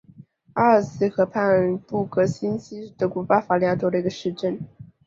[0.53, 4.59] 阿尔茨河畔布格基兴是德国巴伐利亚州的一个市镇。